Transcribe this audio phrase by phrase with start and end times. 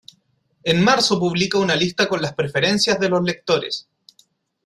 [0.63, 3.87] En marzo publica una lista con las preferencias de los lectores.